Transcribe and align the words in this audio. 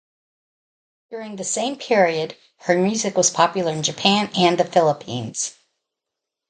During 1.11 1.35
the 1.35 1.43
same 1.43 1.75
period, 1.75 2.35
her 2.61 2.75
music 2.75 3.15
was 3.15 3.29
popular 3.29 3.71
in 3.71 3.83
Japan 3.83 4.31
and 4.35 4.57
the 4.57 4.65
Philippines. 4.65 5.55